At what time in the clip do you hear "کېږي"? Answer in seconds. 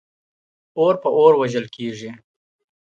1.75-2.09